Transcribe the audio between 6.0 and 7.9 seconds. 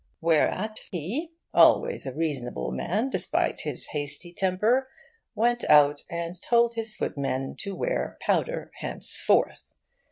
and told his footmen to